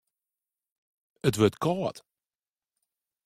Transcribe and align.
It 1.27 1.35
wurdt 1.39 1.57
kâld. 1.63 1.97